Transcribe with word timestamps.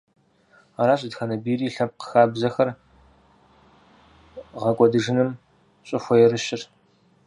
Аращ 0.81 1.01
дэтхэнэ 1.03 1.35
бийри 1.43 1.73
лъэпкъ 1.75 2.05
хабзэхэр 2.09 2.69
гъэкӀуэдыжыным 4.61 5.29
щӀыхуэерыщыр. 5.87 6.61